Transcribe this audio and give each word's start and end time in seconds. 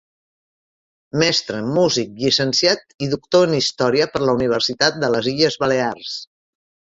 Mestre, 1.23 1.59
músic, 1.75 2.15
llicenciat 2.23 2.95
i 3.05 3.09
doctor 3.11 3.45
en 3.49 3.53
Història 3.59 4.09
per 4.15 4.23
la 4.25 4.35
Universitat 4.39 4.99
de 5.05 5.13
les 5.19 5.31
Illes 5.35 5.61
Balears. 5.67 6.17